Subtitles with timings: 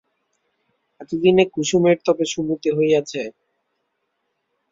[1.01, 3.21] এতদিনে কুসুমের তবে সুমতি হইয়াছে?